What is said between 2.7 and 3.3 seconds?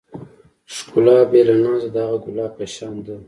شان ده.